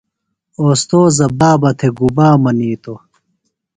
[0.59, 2.99] اوستوذہ بابہ تھےۡ گُبا منِیتوۡ؟